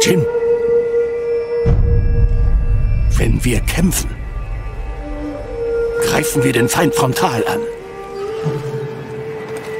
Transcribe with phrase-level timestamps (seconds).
[0.00, 0.24] Jin,
[3.16, 4.10] wenn wir kämpfen,
[6.02, 7.60] greifen wir den Feind frontal an.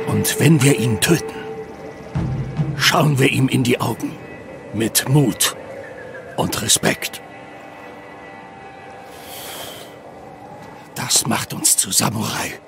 [0.08, 1.34] Und wenn wir ihn töten,
[2.76, 4.12] schauen wir ihm in die Augen
[4.74, 5.56] mit Mut
[6.36, 7.22] und Respekt.
[10.94, 12.58] Das macht uns zu Samurai.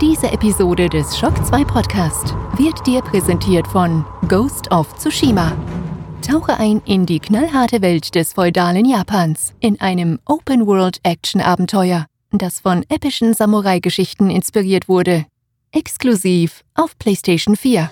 [0.00, 5.52] Diese Episode des Shock 2 Podcast wird dir präsentiert von Ghost of Tsushima.
[6.26, 13.34] Tauche ein in die knallharte Welt des feudalen Japans in einem Open-World-Action-Abenteuer, das von epischen
[13.34, 15.26] Samurai-Geschichten inspiriert wurde.
[15.70, 17.90] Exklusiv auf PlayStation 4.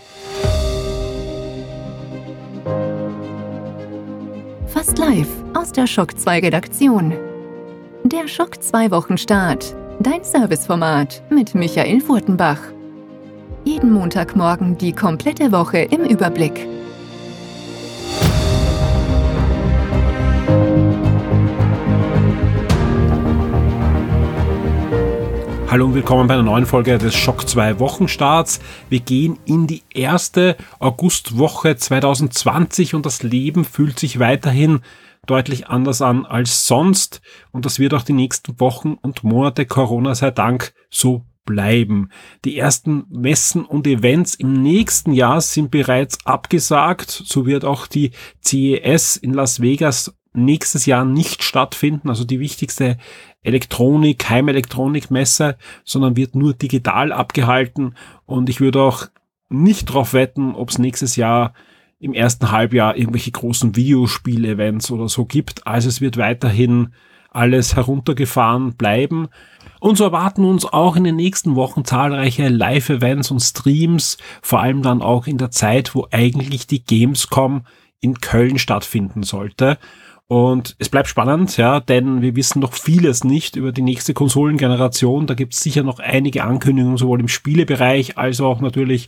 [4.67, 7.13] Fast live aus der Shock 2 Redaktion.
[8.05, 9.77] Der Schock 2 Wochenstart.
[10.01, 12.61] Dein Serviceformat mit Michael Furtenbach.
[13.65, 16.69] Jeden Montagmorgen die komplette Woche im Überblick.
[25.69, 28.61] Hallo und willkommen bei einer neuen Folge des Schock 2 Wochenstarts.
[28.89, 34.79] Wir gehen in die erste Augustwoche 2020 und das Leben fühlt sich weiterhin
[35.29, 37.21] deutlich anders an als sonst
[37.53, 42.11] und das wird auch die nächsten Wochen und Monate Corona sei Dank so bleiben.
[42.45, 47.11] Die ersten Messen und Events im nächsten Jahr sind bereits abgesagt.
[47.11, 48.11] So wird auch die
[48.45, 52.99] CES in Las Vegas nächstes Jahr nicht stattfinden, also die wichtigste
[53.43, 57.95] Elektronik, Heimelektronikmesse, sondern wird nur digital abgehalten
[58.27, 59.07] und ich würde auch
[59.49, 61.55] nicht darauf wetten, ob es nächstes Jahr
[62.01, 65.67] im ersten Halbjahr irgendwelche großen Videospiel-Events oder so gibt.
[65.67, 66.95] Also es wird weiterhin
[67.31, 69.29] alles heruntergefahren bleiben.
[69.81, 74.83] Und so erwarten uns auch in den nächsten Wochen zahlreiche Live-Events und Streams, vor allem
[74.83, 77.63] dann auch in der Zeit, wo eigentlich die Gamescom
[78.01, 79.79] in Köln stattfinden sollte.
[80.27, 85.27] Und es bleibt spannend, ja, denn wir wissen noch vieles nicht über die nächste Konsolengeneration.
[85.27, 89.07] Da gibt es sicher noch einige Ankündigungen, sowohl im Spielebereich als auch natürlich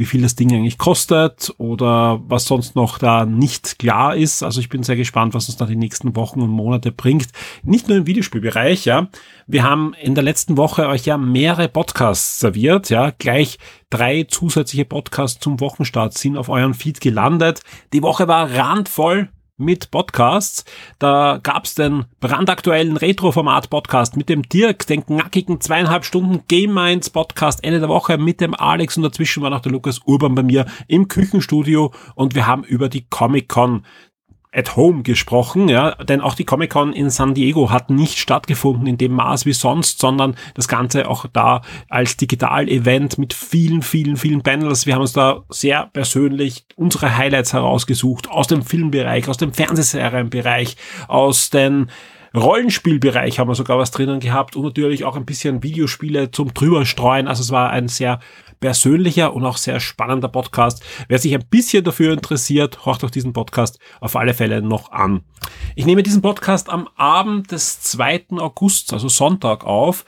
[0.00, 4.42] wie viel das Ding eigentlich kostet oder was sonst noch da nicht klar ist.
[4.42, 7.28] Also ich bin sehr gespannt, was uns da die nächsten Wochen und Monate bringt.
[7.64, 9.08] Nicht nur im Videospielbereich, ja.
[9.46, 13.12] Wir haben in der letzten Woche euch ja mehrere Podcasts serviert, ja.
[13.18, 13.58] Gleich
[13.90, 17.60] drei zusätzliche Podcasts zum Wochenstart sind auf euren Feed gelandet.
[17.92, 19.28] Die Woche war randvoll
[19.60, 20.64] mit Podcasts.
[20.98, 27.62] Da gab's den brandaktuellen Retro-Format-Podcast mit dem Dirk, den knackigen zweieinhalb Stunden Game Minds Podcast
[27.62, 30.66] Ende der Woche mit dem Alex und dazwischen war noch der Lukas Urban bei mir
[30.88, 33.84] im Küchenstudio und wir haben über die Comic-Con
[34.52, 38.98] at home gesprochen, ja, denn auch die Comic-Con in San Diego hat nicht stattgefunden in
[38.98, 44.42] dem Maß wie sonst, sondern das Ganze auch da als Digital-Event mit vielen, vielen, vielen
[44.42, 44.86] Panels.
[44.86, 50.76] Wir haben uns da sehr persönlich unsere Highlights herausgesucht aus dem Filmbereich, aus dem Fernsehserienbereich,
[51.06, 51.88] aus den
[52.34, 57.26] Rollenspielbereich haben wir sogar was drinnen gehabt und natürlich auch ein bisschen Videospiele zum drüberstreuen.
[57.26, 58.20] Also es war ein sehr
[58.60, 60.84] persönlicher und auch sehr spannender Podcast.
[61.08, 65.22] Wer sich ein bisschen dafür interessiert, horcht auch diesen Podcast auf alle Fälle noch an.
[65.74, 68.26] Ich nehme diesen Podcast am Abend des 2.
[68.38, 70.04] August, also Sonntag auf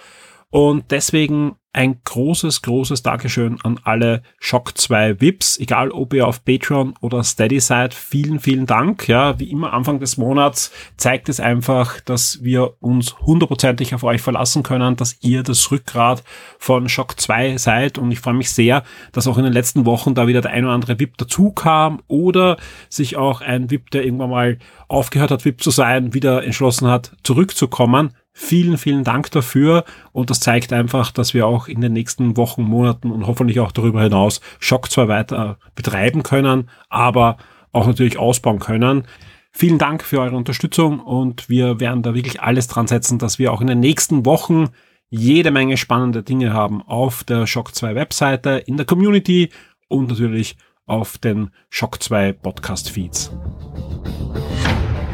[0.53, 6.45] und deswegen ein großes, großes Dankeschön an alle Shock 2 VIPs, egal ob ihr auf
[6.45, 7.95] Patreon oder Steady seid.
[7.95, 9.09] Vielen, vielen Dank.
[9.09, 14.21] Ja, wie immer Anfang des Monats zeigt es einfach, dass wir uns hundertprozentig auf euch
[14.21, 16.23] verlassen können, dass ihr das Rückgrat
[16.59, 17.97] von Shock 2 seid.
[17.97, 20.67] Und ich freue mich sehr, dass auch in den letzten Wochen da wieder der ein
[20.67, 22.59] oder andere VIP dazu kam oder
[22.91, 24.59] sich auch ein VIP, der irgendwann mal
[24.89, 28.13] aufgehört hat, VIP zu sein, wieder entschlossen hat, zurückzukommen.
[28.35, 32.63] Vielen, vielen Dank dafür und das zeigt einfach, dass wir auch in den nächsten Wochen,
[32.63, 37.37] Monaten und hoffentlich auch darüber hinaus Schock zwar weiter betreiben können, aber
[37.73, 39.05] auch natürlich ausbauen können.
[39.51, 43.53] Vielen Dank für eure Unterstützung und wir werden da wirklich alles dran setzen, dass wir
[43.53, 44.71] auch in den nächsten Wochen
[45.11, 49.51] jede Menge spannende Dinge haben auf der Shock 2 Webseite, in der Community
[49.89, 50.57] und natürlich
[50.87, 53.31] auf den Shock 2 Podcast Feeds.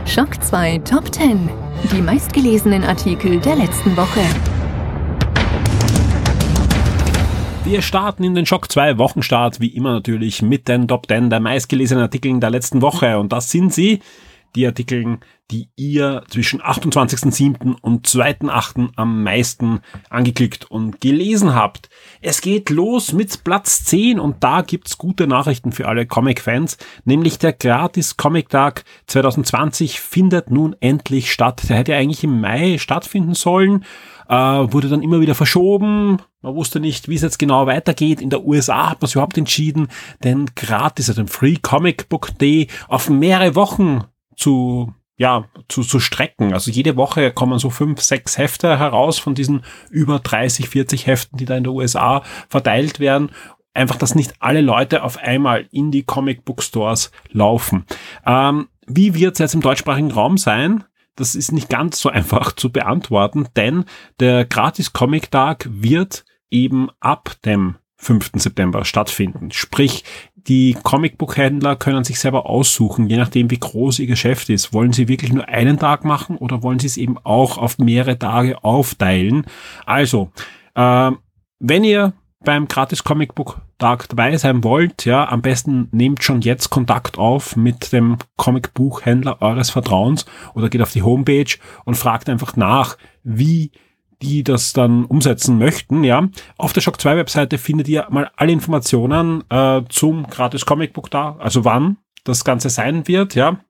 [0.09, 1.51] Schock 2 Top 10.
[1.93, 4.23] Die meistgelesenen Artikel der letzten Woche.
[7.65, 11.41] Wir starten in den Schock 2 Wochenstart, wie immer natürlich mit den Top 10 der
[11.41, 13.19] meistgelesenen Artikel der letzten Woche.
[13.19, 14.01] Und das sind sie,
[14.55, 15.19] die Artikel,
[15.51, 17.77] die ihr zwischen 28.07.
[17.81, 18.91] und 2.08.
[18.97, 19.81] am meisten
[20.11, 21.89] angeklickt und gelesen habt.
[22.21, 27.39] Es geht los mit Platz 10 und da gibt's gute Nachrichten für alle Comic-Fans, nämlich
[27.39, 31.63] der Gratis Comic Tag 2020 findet nun endlich statt.
[31.69, 33.85] Der hätte eigentlich im Mai stattfinden sollen,
[34.29, 36.19] äh, wurde dann immer wieder verschoben.
[36.43, 38.21] Man wusste nicht, wie es jetzt genau weitergeht.
[38.21, 39.89] In der USA hat man sich überhaupt entschieden,
[40.23, 44.05] den gratis, also den Free Comic Book Day auf mehrere Wochen
[44.39, 46.55] zu ja, zu, zu strecken.
[46.55, 51.39] Also jede Woche kommen so fünf, sechs Hefte heraus von diesen über 30, 40 Heften,
[51.39, 53.31] die da in der USA verteilt werden
[53.79, 57.87] einfach, dass nicht alle Leute auf einmal in die Comic Book Stores laufen.
[58.27, 60.85] Ähm, wie wird es jetzt im deutschsprachigen Raum sein?
[61.17, 63.85] Das ist nicht ganz so einfach zu beantworten, denn
[64.21, 68.33] der Gratis Comic Tag wird eben ab dem 5.
[68.35, 69.51] September stattfinden.
[69.51, 70.05] Sprich,
[70.47, 74.73] die Comicbook-Händler können sich selber aussuchen, je nachdem wie groß ihr Geschäft ist.
[74.73, 78.19] Wollen sie wirklich nur einen Tag machen oder wollen sie es eben auch auf mehrere
[78.19, 79.47] Tage aufteilen?
[79.85, 80.31] Also,
[80.75, 81.11] äh,
[81.59, 82.13] wenn ihr
[82.45, 87.19] beim Gratis Comic Book Tag dabei sein wollt, ja, am besten nehmt schon jetzt Kontakt
[87.19, 92.97] auf mit dem Comicbuchhändler eures Vertrauens oder geht auf die Homepage und fragt einfach nach,
[93.23, 93.71] wie
[94.23, 96.29] die das dann umsetzen möchten, ja.
[96.57, 101.11] Auf der Shock 2 Webseite findet ihr mal alle Informationen äh, zum Gratis Comic Book
[101.11, 103.61] da, also wann das Ganze sein wird, ja.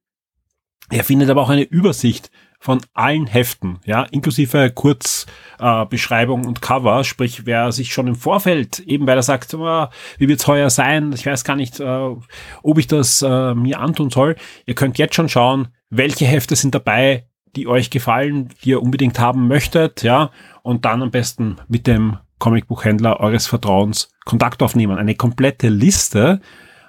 [0.90, 2.30] Ihr findet aber auch eine Übersicht
[2.60, 8.80] von allen Heften, ja, inklusive Kurzbeschreibung äh, und Cover, sprich, wer sich schon im Vorfeld,
[8.80, 9.86] eben weil er sagt, oh,
[10.18, 12.10] wie wird's heuer sein, ich weiß gar nicht, äh,
[12.62, 14.34] ob ich das äh, mir antun soll,
[14.66, 17.27] ihr könnt jetzt schon schauen, welche Hefte sind dabei,
[17.58, 20.30] die euch gefallen, die ihr unbedingt haben möchtet, ja,
[20.62, 24.96] und dann am besten mit dem Comicbuchhändler eures Vertrauens Kontakt aufnehmen.
[24.96, 26.40] Eine komplette Liste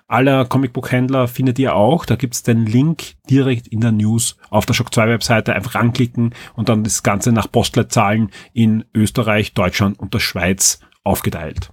[0.07, 2.06] aller Comicbook-Händler findet ihr auch.
[2.06, 5.54] Da gibt's den Link direkt in der News auf der Shock 2 Webseite.
[5.54, 11.71] Einfach ranklicken und dann das Ganze nach Postleitzahlen in Österreich, Deutschland und der Schweiz aufgeteilt.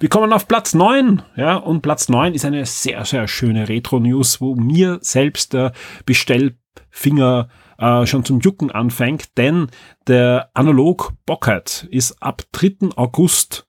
[0.00, 4.40] Wir kommen auf Platz 9, ja, und Platz 9 ist eine sehr, sehr schöne Retro-News,
[4.40, 5.72] wo mir selbst der
[6.06, 7.48] Bestellfinger
[7.78, 9.68] äh, schon zum Jucken anfängt, denn
[10.06, 12.90] der Analog Pocket ist ab 3.
[12.96, 13.66] August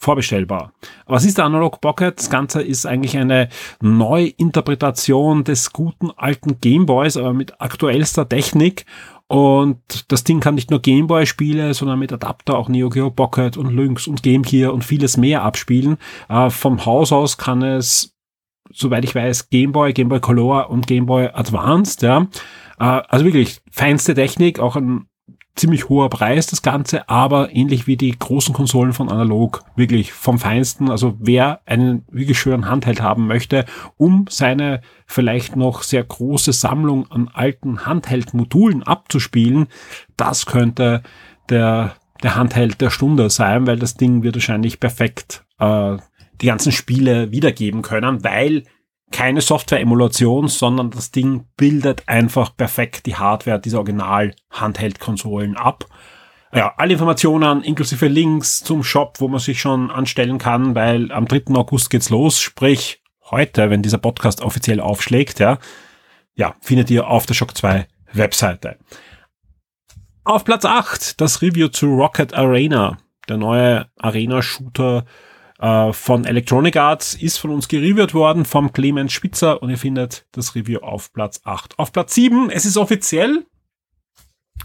[0.00, 0.72] vorbestellbar.
[1.06, 2.18] Was ist der Analog Pocket?
[2.18, 3.48] Das Ganze ist eigentlich eine
[3.82, 8.86] Neuinterpretation des guten alten Gameboys, aber mit aktuellster Technik.
[9.28, 13.72] Und das Ding kann nicht nur Gameboy-Spiele, sondern mit Adapter auch Neo Geo Pocket und
[13.72, 15.98] Lynx und Game Gear und vieles mehr abspielen.
[16.28, 18.16] Äh, vom Haus aus kann es,
[18.72, 22.26] soweit ich weiß, Gameboy, Gameboy Color und Gameboy Advanced, ja.
[22.78, 25.06] Äh, also wirklich feinste Technik, auch ein
[25.56, 30.38] ziemlich hoher Preis, das Ganze, aber ähnlich wie die großen Konsolen von Analog, wirklich vom
[30.38, 30.90] Feinsten.
[30.90, 37.10] Also wer einen wirklich schönen Handheld haben möchte, um seine vielleicht noch sehr große Sammlung
[37.10, 39.66] an alten Handheld-Modulen abzuspielen,
[40.16, 41.02] das könnte
[41.50, 45.98] der, der Handheld der Stunde sein, weil das Ding wird wahrscheinlich perfekt äh,
[46.40, 48.64] die ganzen Spiele wiedergeben können, weil
[49.10, 55.86] keine Software-Emulation, sondern das Ding bildet einfach perfekt die Hardware dieser Original-Handheld-Konsolen ab.
[56.52, 61.26] Ja, alle Informationen inklusive Links zum Shop, wo man sich schon anstellen kann, weil am
[61.26, 61.54] 3.
[61.54, 65.58] August geht's los, sprich heute, wenn dieser Podcast offiziell aufschlägt, ja,
[66.34, 68.78] ja, findet ihr auf der Shock 2 Webseite.
[70.24, 72.98] Auf Platz 8 das Review zu Rocket Arena,
[73.28, 75.04] der neue Arena-Shooter
[75.60, 80.26] äh, von Electronic Arts ist von uns gereviewt worden vom Clemens Spitzer und ihr findet
[80.32, 81.78] das Review auf Platz 8.
[81.78, 83.44] Auf Platz 7, es ist offiziell,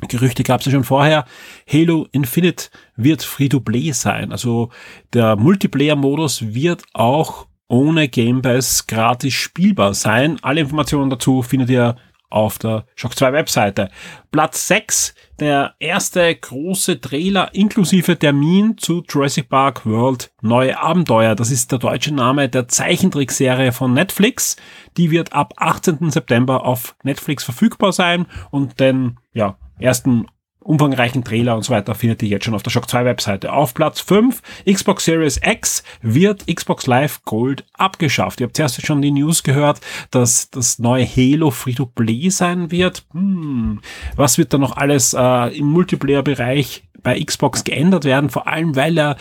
[0.08, 1.26] Gerüchte gab es ja schon vorher.
[1.72, 2.66] Halo Infinite
[2.98, 4.32] wird Free-to-Play sein.
[4.34, 4.70] Also
[5.14, 10.38] der Multiplayer-Modus wird auch ohne Game Pass gratis spielbar sein.
[10.42, 11.96] Alle Informationen dazu findet ihr
[12.36, 13.90] auf der Shock 2 Webseite.
[14.30, 21.36] Platz 6, der erste große Trailer inklusive Termin zu Jurassic Park World Neue Abenteuer.
[21.36, 24.58] Das ist der deutsche Name der Zeichentrickserie von Netflix.
[24.98, 26.12] Die wird ab 18.
[26.12, 30.28] September auf Netflix verfügbar sein und den ja, ersten
[30.66, 33.54] umfangreichen Trailer und so weiter findet ihr jetzt schon auf der Shock 2 Webseite.
[33.54, 38.42] Auf Platz 5, Xbox Series X wird Xbox Live Gold abgeschafft.
[38.42, 39.80] Ihr habt zuerst schon die News gehört,
[40.10, 43.06] dass das neue Halo Free-to-Play sein wird.
[43.12, 43.80] Hm,
[44.16, 48.32] was wird da noch alles äh, im Multiplayer-Bereich bei Xbox geändert werden?
[48.32, 49.18] Vor allem, weil er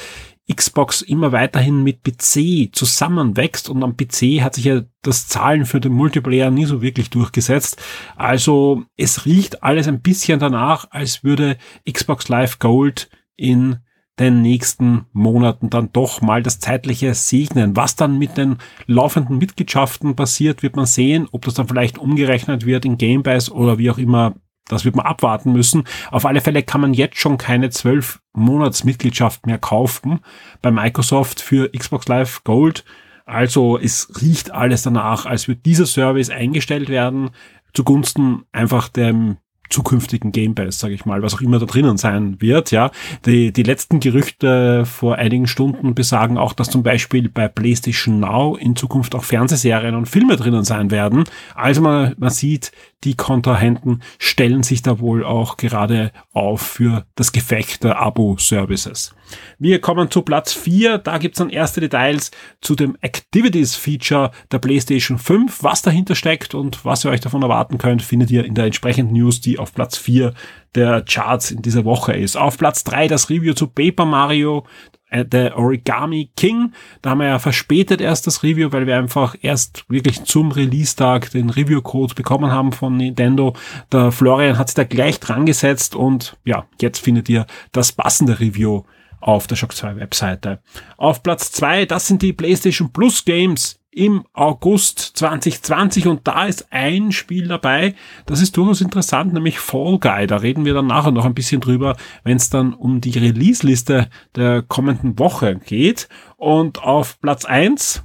[0.52, 5.80] Xbox immer weiterhin mit PC zusammenwächst und am PC hat sich ja das Zahlen für
[5.80, 7.80] den Multiplayer nie so wirklich durchgesetzt.
[8.16, 11.56] Also es riecht alles ein bisschen danach, als würde
[11.90, 13.78] Xbox Live Gold in
[14.18, 17.74] den nächsten Monaten dann doch mal das zeitliche segnen.
[17.74, 22.64] Was dann mit den laufenden Mitgliedschaften passiert, wird man sehen, ob das dann vielleicht umgerechnet
[22.64, 24.34] wird in Game Pass oder wie auch immer
[24.68, 25.84] das wird man abwarten müssen.
[26.10, 30.20] Auf alle Fälle kann man jetzt schon keine zwölf Monatsmitgliedschaft mehr kaufen
[30.62, 32.84] bei Microsoft für Xbox Live Gold.
[33.26, 37.30] Also es riecht alles danach, als würde dieser Service eingestellt werden
[37.74, 39.36] zugunsten einfach dem
[39.70, 42.70] zukünftigen Game Pass, sage ich mal, was auch immer da drinnen sein wird.
[42.70, 42.90] Ja,
[43.24, 48.56] die, die letzten Gerüchte vor einigen Stunden besagen auch, dass zum Beispiel bei PlayStation Now
[48.56, 51.24] in Zukunft auch Fernsehserien und Filme drinnen sein werden.
[51.54, 52.72] Also man, man sieht,
[53.04, 59.14] die Kontrahenten stellen sich da wohl auch gerade auf für das Gefecht der Abo-Services.
[59.58, 60.98] Wir kommen zu Platz 4.
[60.98, 62.30] Da gibt's dann erste Details
[62.60, 65.62] zu dem Activities-Feature der PlayStation 5.
[65.62, 69.14] Was dahinter steckt und was ihr euch davon erwarten könnt, findet ihr in der entsprechenden
[69.14, 70.32] News, die auf Platz 4
[70.74, 72.36] der Charts in dieser Woche ist.
[72.36, 74.66] Auf Platz 3 das Review zu Paper Mario,
[75.14, 76.72] äh, der Origami King.
[77.00, 81.30] Da haben wir ja verspätet erst das Review, weil wir einfach erst wirklich zum Release-Tag
[81.30, 83.54] den Review-Code bekommen haben von Nintendo.
[83.92, 88.40] Der Florian hat sich da gleich dran gesetzt und ja, jetzt findet ihr das passende
[88.40, 88.82] Review
[89.20, 90.60] auf der Shock 2 Webseite.
[90.96, 96.72] Auf Platz 2, das sind die PlayStation Plus Games im August 2020 und da ist
[96.72, 97.94] ein Spiel dabei,
[98.26, 100.26] das ist durchaus interessant, nämlich Fall Guy.
[100.26, 104.08] Da reden wir dann nachher noch ein bisschen drüber, wenn es dann um die Release-Liste
[104.34, 106.08] der kommenden Woche geht.
[106.36, 108.04] Und auf Platz 1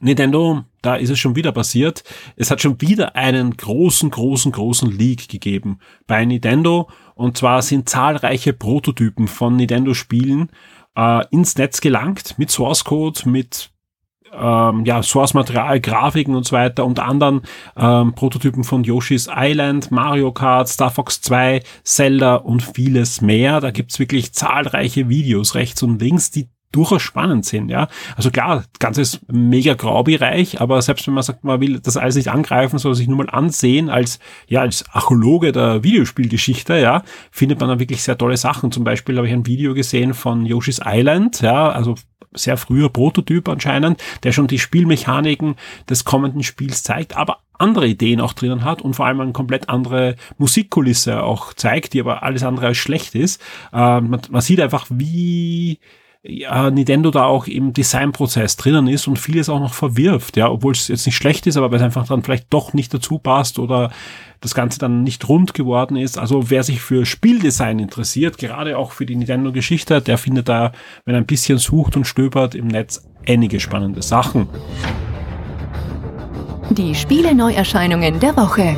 [0.00, 2.02] Nintendo, da ist es schon wieder passiert.
[2.34, 6.88] Es hat schon wieder einen großen, großen, großen Leak gegeben bei Nintendo.
[7.14, 10.50] Und zwar sind zahlreiche Prototypen von Nintendo-Spielen
[10.96, 13.71] äh, ins Netz gelangt mit Source Code, mit
[14.32, 17.42] ähm, ja, Source-Material, Grafiken und so weiter, unter anderem
[17.76, 23.60] ähm, Prototypen von Yoshi's Island, Mario Kart, Star Fox 2, Zelda und vieles mehr.
[23.60, 27.88] Da gibt's wirklich zahlreiche Videos rechts und links, die durchaus spannend sind, ja.
[28.16, 31.96] Also klar, das Ganze ist mega Graubereich, aber selbst wenn man sagt, man will das
[31.96, 37.02] alles nicht angreifen, soll sich nur mal ansehen als, ja, als Archäologe der Videospielgeschichte, ja,
[37.30, 38.72] findet man da wirklich sehr tolle Sachen.
[38.72, 41.94] Zum Beispiel habe ich ein Video gesehen von Yoshi's Island, ja, also
[42.34, 45.56] sehr früher Prototyp anscheinend, der schon die Spielmechaniken
[45.88, 49.68] des kommenden Spiels zeigt, aber andere Ideen auch drinnen hat und vor allem eine komplett
[49.68, 53.40] andere Musikkulisse auch zeigt, die aber alles andere als schlecht ist.
[53.72, 55.78] Äh, man, man sieht einfach, wie
[56.24, 60.72] ja, Nintendo da auch im Designprozess drinnen ist und vieles auch noch verwirft, ja, obwohl
[60.72, 63.58] es jetzt nicht schlecht ist, aber weil es einfach dann vielleicht doch nicht dazu passt
[63.58, 63.90] oder
[64.40, 66.18] das Ganze dann nicht rund geworden ist.
[66.18, 70.72] Also wer sich für Spieldesign interessiert, gerade auch für die Nintendo-Geschichte, der findet da,
[71.04, 74.48] wenn er ein bisschen sucht und stöbert im Netz, einige spannende Sachen.
[76.70, 78.76] Die Spiele-Neuerscheinungen der Woche.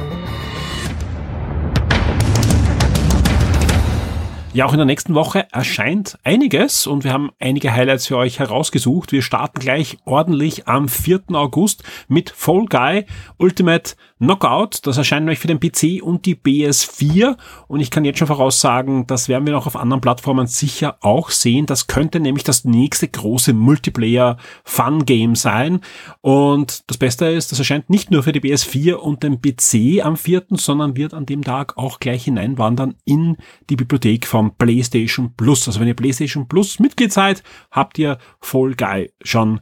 [4.54, 8.38] Ja, auch in der nächsten Woche erscheint einiges und wir haben einige Highlights für euch
[8.38, 9.10] herausgesucht.
[9.10, 11.22] Wir starten gleich ordentlich am 4.
[11.32, 13.04] August mit Fall Guy
[13.36, 14.80] Ultimate Knockout.
[14.82, 17.36] Das erscheint nämlich für den PC und die PS4
[17.68, 21.30] und ich kann jetzt schon voraussagen, das werden wir noch auf anderen Plattformen sicher auch
[21.30, 21.66] sehen.
[21.66, 25.80] Das könnte nämlich das nächste große Multiplayer Fun Game sein
[26.20, 30.16] und das Beste ist, das erscheint nicht nur für die PS4 und den PC am
[30.16, 33.36] 4., sondern wird an dem Tag auch gleich hineinwandern in
[33.70, 35.66] die Bibliothek vom PlayStation Plus.
[35.66, 39.60] Also wenn ihr PlayStation Plus Mitglied seid, habt ihr Fall Guy schon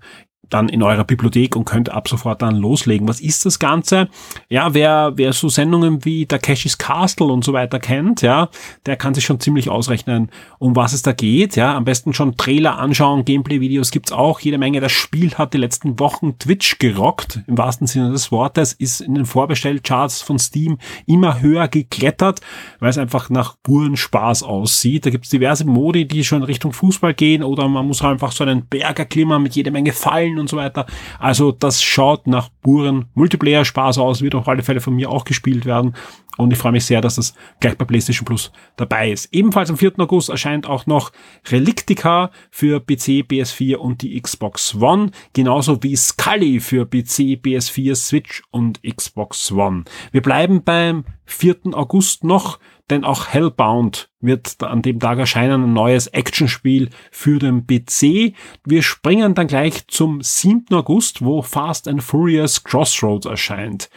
[0.52, 3.08] dann in eurer Bibliothek und könnt ab sofort dann loslegen.
[3.08, 4.08] Was ist das Ganze?
[4.48, 8.48] Ja, wer, wer so Sendungen wie Takeshis Castle und so weiter kennt, ja,
[8.86, 11.56] der kann sich schon ziemlich ausrechnen, um was es da geht.
[11.56, 14.80] Ja, am besten schon Trailer anschauen, Gameplay-Videos gibt's auch jede Menge.
[14.80, 19.14] Das Spiel hat die letzten Wochen Twitch gerockt, im wahrsten Sinne des Wortes, ist in
[19.14, 22.40] den Vorbestellcharts von Steam immer höher geklettert,
[22.80, 25.06] weil es einfach nach puren Spaß aussieht.
[25.06, 28.66] Da gibt's diverse Modi, die schon Richtung Fußball gehen oder man muss einfach so einen
[28.66, 30.86] Berger klimmern mit jede Menge Fallen und so weiter.
[31.18, 35.64] Also das schaut nach puren Multiplayer-Spaß aus, wird auf alle Fälle von mir auch gespielt
[35.64, 35.94] werden.
[36.38, 39.32] Und ich freue mich sehr, dass das gleich bei PlayStation Plus dabei ist.
[39.32, 39.92] Ebenfalls am 4.
[39.98, 41.12] August erscheint auch noch
[41.48, 45.10] Relictica für PC, PS4 und die Xbox One.
[45.34, 49.84] Genauso wie Scully für PC, PS4, Switch und Xbox One.
[50.10, 51.56] Wir bleiben beim 4.
[51.72, 52.58] August noch,
[52.92, 58.34] denn auch Hellbound wird an dem Tag erscheinen, ein neues Actionspiel für den PC.
[58.64, 60.66] Wir springen dann gleich zum 7.
[60.72, 63.88] August, wo Fast and Furious Crossroads erscheint.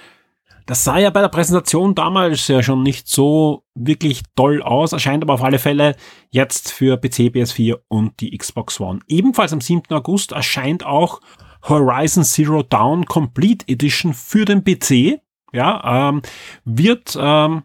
[0.66, 5.24] Das sah ja bei der Präsentation damals ja schon nicht so wirklich toll aus, erscheint
[5.24, 5.96] aber auf alle Fälle
[6.32, 9.02] jetzt für PC, PS4 und die Xbox One.
[9.08, 9.84] Ebenfalls am 7.
[9.92, 11.22] August erscheint auch
[11.68, 15.22] Horizon Zero Dawn Complete Edition für den PC.
[15.54, 16.22] Ja, ähm,
[16.64, 17.64] wird ähm,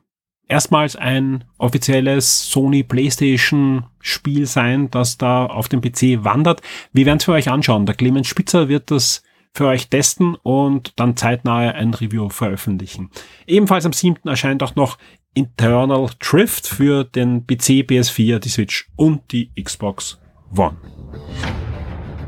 [0.50, 6.60] erstmals ein offizielles Sony PlayStation Spiel sein, das da auf dem PC wandert.
[6.92, 7.86] Wir werden es für euch anschauen.
[7.86, 13.10] Der Clemens Spitzer wird das für euch testen und dann zeitnah ein Review veröffentlichen.
[13.46, 14.28] Ebenfalls am 7.
[14.28, 14.98] erscheint auch noch
[15.34, 20.18] Internal Drift für den PC, PS4, die Switch und die Xbox
[20.56, 20.76] One.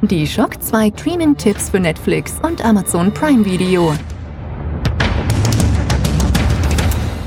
[0.02, 3.94] Die Shock 2 Streaming-Tipps für Netflix und Amazon Prime Video.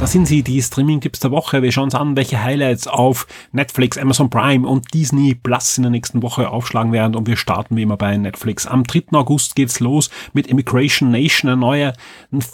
[0.06, 1.64] Da sind sie, die Streaming-Tipps der Woche.
[1.64, 5.90] Wir schauen uns an, welche Highlights auf Netflix, Amazon Prime und Disney Plus in der
[5.90, 7.16] nächsten Woche aufschlagen werden.
[7.16, 8.68] Und wir starten wie immer bei Netflix.
[8.68, 9.06] Am 3.
[9.14, 11.94] August geht's los mit Immigration Nation, eine neue,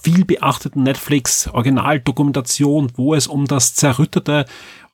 [0.01, 4.45] viel beachteten Netflix-Originaldokumentation, wo es um das zerrüttete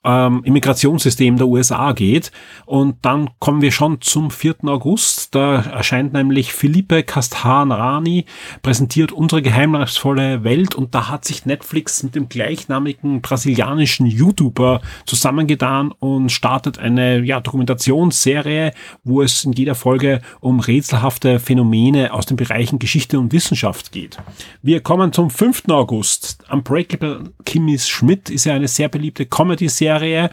[0.07, 2.31] ähm, Immigrationssystem der USA geht.
[2.65, 4.55] Und dann kommen wir schon zum 4.
[4.63, 5.35] August.
[5.35, 8.25] Da erscheint nämlich Felipe Castanrani,
[8.61, 10.75] präsentiert unsere geheimnisvolle Welt.
[10.75, 17.41] Und da hat sich Netflix mit dem gleichnamigen brasilianischen YouTuber zusammengetan und startet eine ja,
[17.41, 18.71] Dokumentationsserie,
[19.03, 24.17] wo es in jeder Folge um rätselhafte Phänomene aus den Bereichen Geschichte und Wissenschaft geht.
[24.61, 25.63] Wir kommen zum 5.
[25.67, 26.45] August.
[26.49, 30.29] Unbreakable Kimmis Schmidt ist ja eine sehr beliebte Comedy-Serie Serie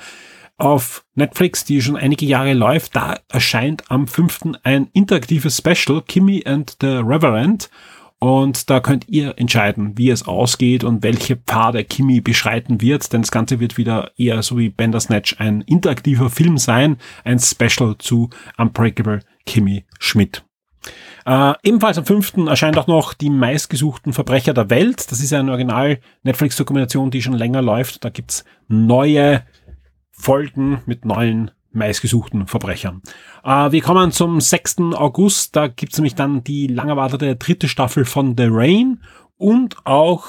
[0.57, 2.95] auf Netflix, die schon einige Jahre läuft.
[2.95, 4.53] Da erscheint am 5.
[4.63, 7.71] ein interaktives Special, Kimmy and the Reverend.
[8.21, 13.23] Und da könnt ihr entscheiden, wie es ausgeht und welche Pfade Kimi beschreiten wird, denn
[13.23, 18.31] das Ganze wird wieder eher so wie Bandersnatch ein interaktiver Film sein, ein Special zu
[18.57, 20.45] Unbreakable Kimi Schmidt.
[21.27, 22.49] Äh, ebenfalls am 5.
[22.49, 25.11] erscheint auch noch die meistgesuchten Verbrecher der Welt.
[25.11, 28.05] Das ist eine Original Netflix-Dokumentation, die schon länger läuft.
[28.05, 29.43] Da gibt's neue
[30.11, 33.03] Folgen mit neuen meistgesuchten Verbrechern.
[33.43, 34.77] Äh, wir kommen zum 6.
[34.95, 39.01] August, da gibt's nämlich dann die lang erwartete dritte Staffel von The Rain
[39.37, 40.29] und auch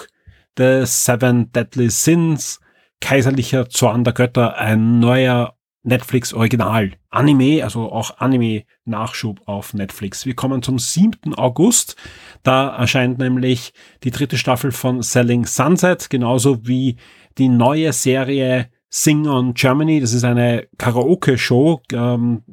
[0.58, 2.60] The Seven Deadly Sins,
[3.02, 10.26] Kaiserlicher Zorn der Götter, ein neuer Netflix Original Anime, also auch Anime Nachschub auf Netflix.
[10.26, 11.36] Wir kommen zum 7.
[11.36, 11.96] August.
[12.44, 13.74] Da erscheint nämlich
[14.04, 16.98] die dritte Staffel von Selling Sunset, genauso wie
[17.38, 20.00] die neue Serie Sing on Germany.
[20.00, 22.44] Das ist eine Karaoke-Show, ähm,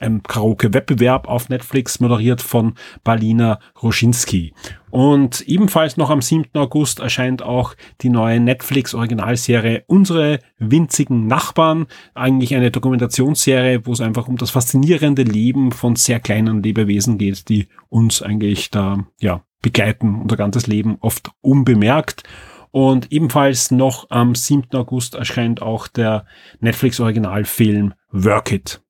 [0.00, 4.54] ein Karaoke-Wettbewerb auf Netflix, moderiert von Balina Roschinski.
[4.94, 6.50] Und ebenfalls noch am 7.
[6.54, 11.88] August erscheint auch die neue Netflix-Originalserie Unsere winzigen Nachbarn.
[12.14, 17.48] Eigentlich eine Dokumentationsserie, wo es einfach um das faszinierende Leben von sehr kleinen Lebewesen geht,
[17.48, 22.22] die uns eigentlich da, ja, begleiten, unser ganzes Leben oft unbemerkt.
[22.70, 24.68] Und ebenfalls noch am 7.
[24.74, 26.24] August erscheint auch der
[26.60, 28.83] Netflix-Originalfilm Work It.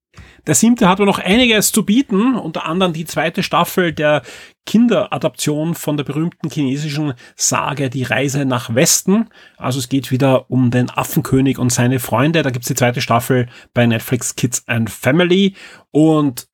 [0.47, 4.23] Der siebte hat aber noch einiges zu bieten, unter anderem die zweite Staffel der
[4.67, 9.29] Kinderadaption von der berühmten chinesischen Sage Die Reise nach Westen.
[9.57, 12.43] Also es geht wieder um den Affenkönig und seine Freunde.
[12.43, 15.55] Da gibt's die zweite Staffel bei Netflix Kids and Family.
[15.91, 16.47] Und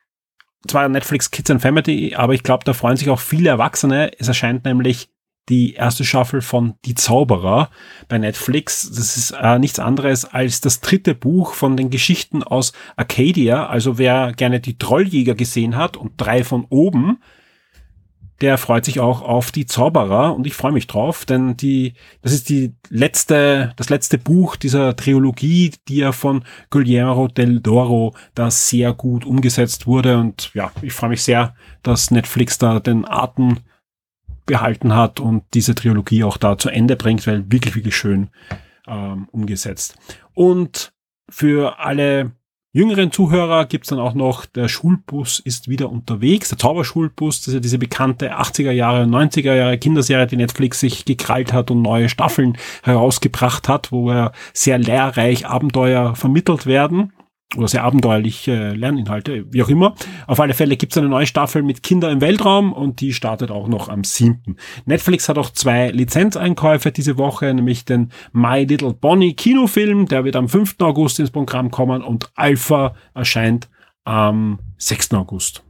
[0.66, 4.12] zwar Netflix Kids and Family, aber ich glaube, da freuen sich auch viele Erwachsene.
[4.18, 5.08] Es erscheint nämlich
[5.50, 7.70] die erste Staffel von Die Zauberer
[8.08, 8.88] bei Netflix.
[8.88, 13.66] Das ist äh, nichts anderes als das dritte Buch von den Geschichten aus Arcadia.
[13.66, 17.18] Also wer gerne die Trolljäger gesehen hat und drei von oben,
[18.40, 22.32] der freut sich auch auf die Zauberer und ich freue mich drauf, denn die, das
[22.32, 28.50] ist die letzte, das letzte Buch dieser Trilogie, die ja von Guillermo del Doro da
[28.50, 33.58] sehr gut umgesetzt wurde und ja, ich freue mich sehr, dass Netflix da den Atem
[34.50, 38.28] behalten hat und diese Trilogie auch da zu Ende bringt, weil wirklich, wirklich schön
[38.88, 39.96] ähm, umgesetzt.
[40.34, 40.92] Und
[41.30, 42.32] für alle
[42.72, 47.54] jüngeren Zuhörer gibt's dann auch noch, der Schulbus ist wieder unterwegs, der Zauberschulbus, das ist
[47.54, 52.08] ja diese bekannte 80er Jahre, 90er Jahre Kinderserie, die Netflix sich gekrallt hat und neue
[52.08, 57.12] Staffeln herausgebracht hat, wo er sehr lehrreich Abenteuer vermittelt werden
[57.56, 59.94] oder sehr abenteuerliche Lerninhalte, wie auch immer.
[60.26, 63.50] Auf alle Fälle gibt es eine neue Staffel mit Kinder im Weltraum und die startet
[63.50, 64.56] auch noch am 7.
[64.84, 70.36] Netflix hat auch zwei Lizenzeinkäufe diese Woche, nämlich den My Little Bonnie Kinofilm, der wird
[70.36, 70.76] am 5.
[70.80, 73.68] August ins Programm kommen und Alpha erscheint
[74.04, 75.14] am 6.
[75.14, 75.62] August.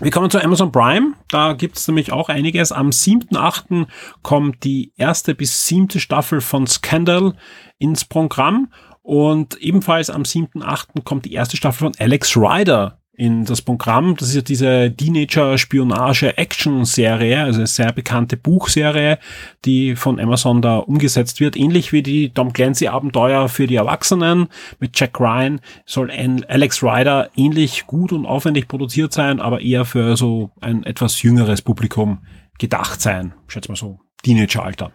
[0.00, 1.12] Wir kommen zu Amazon Prime.
[1.28, 2.72] Da gibt es nämlich auch einiges.
[2.72, 3.86] Am 7.8.
[4.22, 7.34] kommt die erste bis siebte Staffel von Scandal
[7.78, 8.72] ins Programm.
[9.02, 11.02] Und ebenfalls am 7.8.
[11.04, 14.16] kommt die erste Staffel von Alex Rider in das Programm.
[14.16, 19.18] Das ist ja diese Teenager-Spionage-Action-Serie, also eine sehr bekannte Buchserie,
[19.66, 21.54] die von Amazon da umgesetzt wird.
[21.54, 26.10] Ähnlich wie die Tom Clancy-Abenteuer für die Erwachsenen mit Jack Ryan soll
[26.48, 31.60] Alex Rider ähnlich gut und aufwendig produziert sein, aber eher für so ein etwas jüngeres
[31.60, 32.20] Publikum
[32.58, 33.34] gedacht sein.
[33.48, 34.92] Schätze mal so Teenageralter.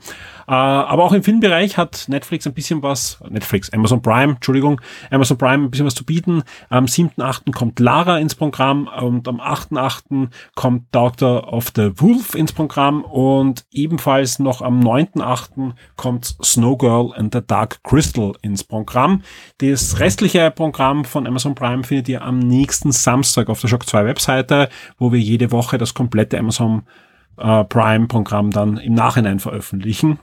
[0.48, 5.38] Äh, aber auch im Filmbereich hat Netflix ein bisschen was, Netflix, Amazon Prime, Entschuldigung, Amazon
[5.38, 6.44] Prime ein bisschen was zu bieten.
[6.70, 7.52] Am 7.8.
[7.52, 10.30] kommt Lara ins Programm und am 8.8.
[10.54, 15.74] kommt Doctor of the Wolf ins Programm und ebenfalls noch am 9.8.
[15.96, 19.24] kommt Snow Girl and the Dark Crystal ins Programm.
[19.58, 24.06] Das restliche Programm von Amazon Prime findet ihr am nächsten Samstag auf der Shock 2
[24.06, 26.84] Webseite, wo wir jede Woche das komplette Amazon
[27.38, 30.20] äh, Prime-Programm dann im Nachhinein veröffentlichen.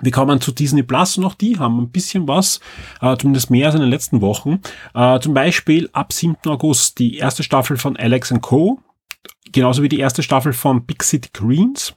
[0.00, 2.60] Wir kommen zu Disney Plus noch, die haben ein bisschen was,
[3.00, 4.60] äh, zumindest mehr als in den letzten Wochen.
[4.92, 6.36] Äh, zum Beispiel ab 7.
[6.46, 8.80] August die erste Staffel von Alex Co.,
[9.52, 11.94] genauso wie die erste Staffel von Big City Greens.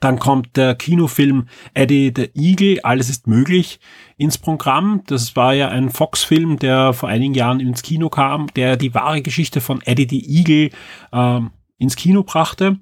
[0.00, 3.78] Dann kommt der Kinofilm Eddie the Eagle, alles ist möglich
[4.16, 5.02] ins Programm.
[5.06, 9.22] Das war ja ein Fox-Film, der vor einigen Jahren ins Kino kam, der die wahre
[9.22, 10.70] Geschichte von Eddie the Eagle
[11.12, 11.50] ähm,
[11.82, 12.78] ins Kino brachte.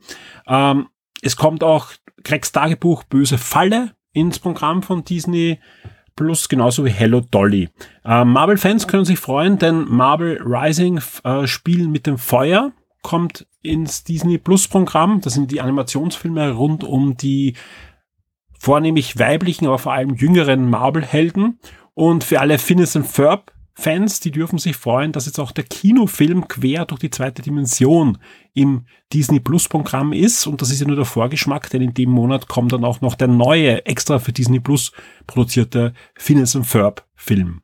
[0.47, 0.89] Ähm,
[1.23, 1.89] es kommt auch
[2.23, 5.59] Gregs Tagebuch Böse Falle ins Programm von Disney
[6.17, 7.71] Plus, genauso wie Hello Dolly.
[8.05, 14.05] Äh, Marvel-Fans können sich freuen, denn Marvel Rising äh, Spielen mit dem Feuer kommt ins
[14.05, 15.23] Disney Plus Programm.
[15.23, 17.55] Das sind die Animationsfilme rund um die
[18.59, 21.59] vornehmlich weiblichen, aber vor allem jüngeren Marvel-Helden.
[21.95, 25.65] Und für alle Phineas und Ferb Fans, die dürfen sich freuen, dass jetzt auch der
[25.65, 28.19] Kinofilm quer durch die zweite Dimension
[28.53, 30.47] im Disney Plus Programm ist.
[30.47, 33.15] Und das ist ja nur der Vorgeschmack, denn in dem Monat kommt dann auch noch
[33.15, 34.93] der neue, extra für Disney Plus
[35.27, 37.63] produzierte Phineas und Ferb Film.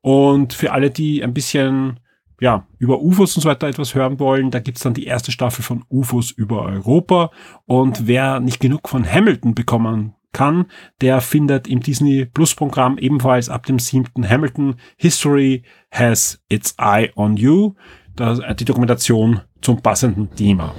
[0.00, 2.00] Und für alle, die ein bisschen
[2.40, 5.62] ja, über UFOs und so weiter etwas hören wollen, da gibt's dann die erste Staffel
[5.62, 7.30] von UFOs über Europa.
[7.66, 10.66] Und wer nicht genug von Hamilton bekommen kann,
[11.00, 14.28] der findet im Disney Plus Programm ebenfalls ab dem 7.
[14.28, 17.74] Hamilton History has its eye on you.
[18.16, 20.74] Das, die Dokumentation zum passenden Thema.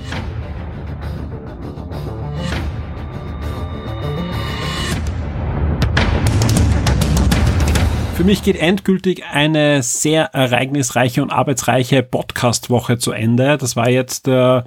[8.21, 13.57] Für mich geht endgültig eine sehr ereignisreiche und arbeitsreiche Podcast-Woche zu Ende.
[13.57, 14.65] Das war jetzt der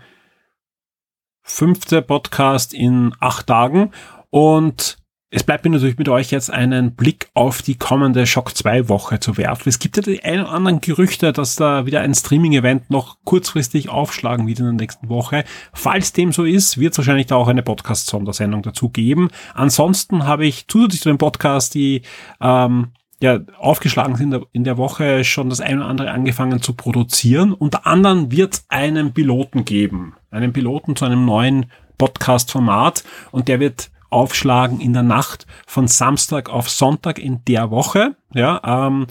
[1.40, 3.92] fünfte Podcast in acht Tagen
[4.35, 4.97] und
[5.31, 9.20] es bleibt mir natürlich mit euch jetzt einen Blick auf die kommende Shock 2 Woche
[9.20, 9.68] zu werfen.
[9.68, 13.90] Es gibt ja die ein oder anderen Gerüchte, dass da wieder ein Streaming-Event noch kurzfristig
[13.90, 15.44] aufschlagen wird in der nächsten Woche.
[15.73, 19.29] Falls dem so ist, wird es wahrscheinlich da auch eine Podcast-Sondersendung dazu geben.
[19.55, 22.03] Ansonsten habe ich zusätzlich zu dem Podcast die
[22.40, 22.88] ähm,
[23.23, 27.53] ja, aufgeschlagen sind in der Woche schon das eine oder andere angefangen zu produzieren.
[27.53, 30.14] Unter anderem wird es einen Piloten geben.
[30.33, 31.66] Einen Piloten zu einem neuen
[31.99, 38.17] Podcast-Format und der wird aufschlagen in der Nacht von Samstag auf Sonntag in der Woche.
[38.33, 39.07] Ja, ähm,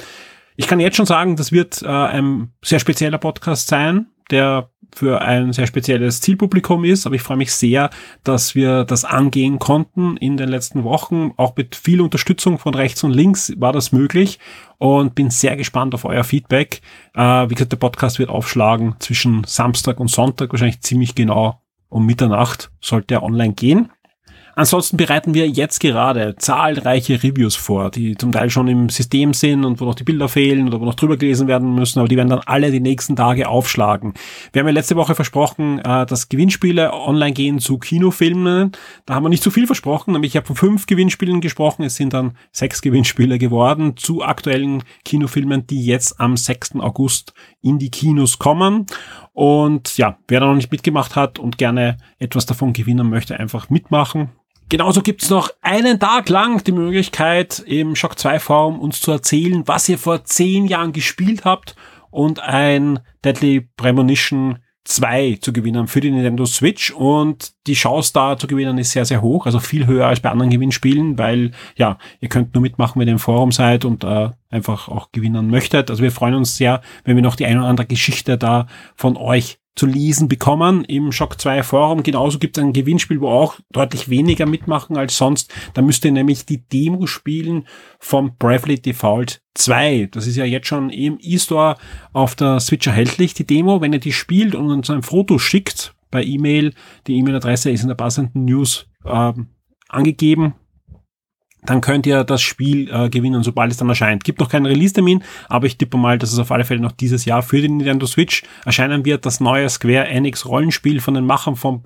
[0.56, 5.22] ich kann jetzt schon sagen, das wird äh, ein sehr spezieller Podcast sein, der für
[5.22, 7.90] ein sehr spezielles Zielpublikum ist, aber ich freue mich sehr,
[8.24, 11.32] dass wir das angehen konnten in den letzten Wochen.
[11.38, 14.40] Auch mit viel Unterstützung von rechts und links war das möglich
[14.78, 16.82] und bin sehr gespannt auf euer Feedback.
[17.16, 22.06] Äh, wie gesagt, der Podcast wird aufschlagen zwischen Samstag und Sonntag, wahrscheinlich ziemlich genau um
[22.06, 23.92] Mitternacht sollte er online gehen.
[24.56, 29.66] Ansonsten bereiten wir jetzt gerade zahlreiche Reviews vor, die zum Teil schon im System sind
[29.66, 32.18] und wo noch die Bilder fehlen oder wo noch drüber gelesen werden müssen, aber die
[32.18, 34.14] werden dann alle die nächsten Tage aufschlagen.
[34.52, 38.74] Wir haben ja letzte Woche versprochen, äh, dass Gewinnspiele online gehen zu Kinofilmen.
[39.06, 41.96] Da haben wir nicht zu viel versprochen, nämlich ich habe von fünf Gewinnspielen gesprochen, es
[41.96, 46.76] sind dann sechs Gewinnspiele geworden zu aktuellen Kinofilmen, die jetzt am 6.
[46.76, 48.86] August in die Kinos kommen.
[49.32, 53.70] Und ja, wer da noch nicht mitgemacht hat und gerne etwas davon gewinnen möchte, einfach
[53.72, 54.30] mitmachen.
[54.74, 59.62] Genauso gibt's noch einen Tag lang die Möglichkeit, im Shock 2 Forum uns zu erzählen,
[59.68, 61.76] was ihr vor zehn Jahren gespielt habt
[62.10, 68.36] und ein Deadly Premonition 2 zu gewinnen für die Nintendo Switch und die Chance da
[68.36, 72.00] zu gewinnen ist sehr, sehr hoch, also viel höher als bei anderen Gewinnspielen, weil ja,
[72.20, 75.92] ihr könnt nur mitmachen, wenn ihr im Forum seid und äh, einfach auch gewinnen möchtet.
[75.92, 79.18] Also wir freuen uns sehr, wenn wir noch die eine oder andere Geschichte da von
[79.18, 82.04] euch zu lesen bekommen im Shock 2 Forum.
[82.04, 85.54] Genauso gibt es ein Gewinnspiel, wo auch deutlich weniger mitmachen als sonst.
[85.74, 87.68] Da müsst ihr nämlich die Demo spielen
[88.00, 90.10] vom Bravely Default 2.
[90.12, 91.78] Das ist ja jetzt schon im E-Store
[92.12, 93.82] auf der Switch erhältlich, die Demo.
[93.82, 96.74] Wenn ihr die spielt und uns ein Foto schickt per E-Mail,
[97.08, 99.34] die E-Mail-Adresse ist in der passenden News äh,
[99.90, 100.54] angegeben,
[101.66, 104.24] dann könnt ihr das Spiel äh, gewinnen, sobald es dann erscheint.
[104.24, 107.26] Gibt noch keinen Release-Termin, aber ich tippe mal, dass es auf alle Fälle noch dieses
[107.26, 109.26] Jahr für den Nintendo Switch erscheinen wird.
[109.26, 111.84] Das neue Square Enix Rollenspiel von den Machern vom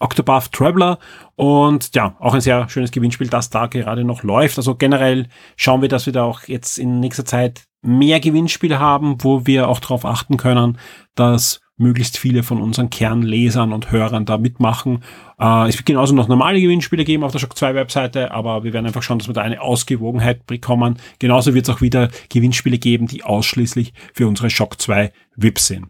[0.00, 0.98] Octopath Traveler
[1.34, 4.56] und ja, auch ein sehr schönes Gewinnspiel, das da gerade noch läuft.
[4.56, 9.16] Also generell schauen wir, dass wir da auch jetzt in nächster Zeit mehr Gewinnspiele haben,
[9.22, 10.78] wo wir auch darauf achten können,
[11.14, 15.02] dass möglichst viele von unseren Kernlesern und Hörern da mitmachen.
[15.40, 18.72] Äh, es wird genauso noch normale Gewinnspiele geben auf der Shock 2 Webseite, aber wir
[18.72, 20.98] werden einfach schauen, dass wir da eine Ausgewogenheit bekommen.
[21.18, 25.86] Genauso wird es auch wieder Gewinnspiele geben, die ausschließlich für unsere Shock 2 VIPs sind.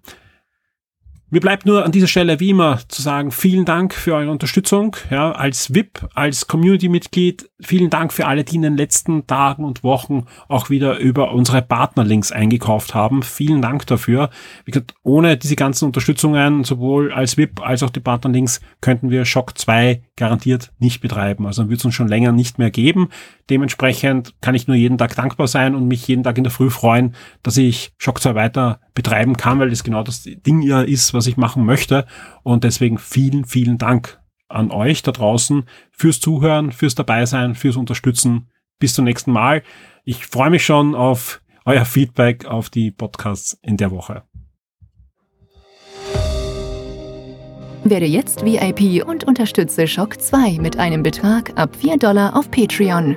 [1.31, 4.97] Mir bleibt nur an dieser Stelle wie immer zu sagen, vielen Dank für eure Unterstützung,
[5.11, 7.51] ja, als VIP, als Community-Mitglied.
[7.61, 11.61] Vielen Dank für alle, die in den letzten Tagen und Wochen auch wieder über unsere
[11.61, 13.23] Partnerlinks eingekauft haben.
[13.23, 14.31] Vielen Dank dafür.
[14.65, 19.27] Wie gesagt, ohne diese ganzen Unterstützungen, sowohl als VIP als auch die Partnerlinks, könnten wir
[19.27, 21.47] Shock 2 garantiert nicht betreiben.
[21.47, 23.09] Also dann wird es uns schon länger nicht mehr geben.
[23.51, 26.71] Dementsprechend kann ich nur jeden Tag dankbar sein und mich jeden Tag in der Früh
[26.71, 31.15] freuen, dass ich Shock 2 weiter betreiben kann, weil das genau das Ding ja ist,
[31.19, 32.07] was ich machen möchte.
[32.43, 38.49] Und deswegen vielen, vielen Dank an euch da draußen fürs Zuhören, fürs Dabeisein, fürs Unterstützen.
[38.79, 39.63] Bis zum nächsten Mal.
[40.05, 44.23] Ich freue mich schon auf euer Feedback auf die Podcasts in der Woche.
[47.85, 53.17] Werde jetzt VIP und unterstütze Shock 2 mit einem Betrag ab 4 Dollar auf Patreon.